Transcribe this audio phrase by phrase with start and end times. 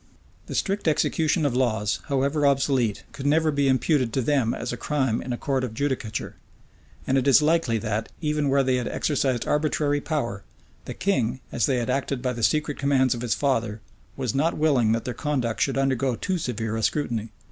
[0.47, 4.75] The strict execution of laws, however obsolete, could never be imputed to them as a
[4.75, 6.37] crime in a court of judicature;
[7.05, 10.43] and it is likely that, even where they had exercised arbitrary power,
[10.85, 13.79] the king, as they had acted by the secret commands of his father,
[14.17, 17.29] was not willing that their conduct should undergo too severe a scrutiny.